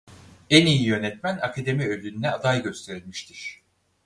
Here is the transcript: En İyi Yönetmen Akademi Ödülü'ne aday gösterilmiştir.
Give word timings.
En 0.49 0.65
İyi 0.65 0.83
Yönetmen 0.83 1.37
Akademi 1.37 1.85
Ödülü'ne 1.87 2.31
aday 2.31 2.63
gösterilmiştir. 2.63 3.61